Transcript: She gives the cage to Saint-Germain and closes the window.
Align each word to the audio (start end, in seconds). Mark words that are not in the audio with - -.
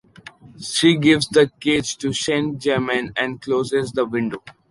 She 0.59 0.97
gives 0.97 1.27
the 1.27 1.51
cage 1.59 1.95
to 1.97 2.11
Saint-Germain 2.11 3.13
and 3.15 3.39
closes 3.39 3.91
the 3.91 4.03
window. 4.03 4.41